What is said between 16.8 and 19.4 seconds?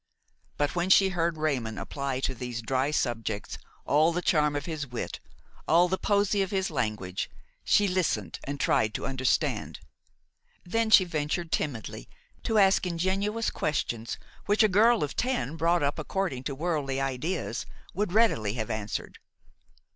ideas would readily have answered.